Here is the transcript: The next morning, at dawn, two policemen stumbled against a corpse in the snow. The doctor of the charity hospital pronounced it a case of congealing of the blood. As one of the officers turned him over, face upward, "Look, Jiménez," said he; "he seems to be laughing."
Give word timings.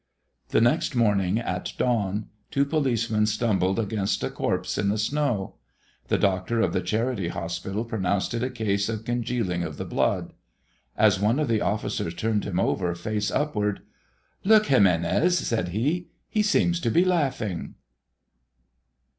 The 0.49 0.61
next 0.61 0.95
morning, 0.95 1.37
at 1.37 1.73
dawn, 1.77 2.25
two 2.49 2.65
policemen 2.65 3.27
stumbled 3.27 3.77
against 3.77 4.23
a 4.23 4.31
corpse 4.31 4.79
in 4.79 4.89
the 4.89 4.97
snow. 4.97 5.57
The 6.07 6.17
doctor 6.17 6.59
of 6.59 6.73
the 6.73 6.81
charity 6.81 7.27
hospital 7.27 7.85
pronounced 7.85 8.33
it 8.33 8.41
a 8.41 8.49
case 8.49 8.89
of 8.89 9.05
congealing 9.05 9.61
of 9.61 9.77
the 9.77 9.85
blood. 9.85 10.33
As 10.97 11.19
one 11.19 11.37
of 11.37 11.47
the 11.47 11.61
officers 11.61 12.15
turned 12.15 12.45
him 12.45 12.59
over, 12.59 12.95
face 12.95 13.29
upward, 13.29 13.81
"Look, 14.43 14.63
Jiménez," 14.63 15.33
said 15.33 15.67
he; 15.67 16.07
"he 16.27 16.41
seems 16.41 16.79
to 16.79 16.89
be 16.89 17.05
laughing." 17.05 17.75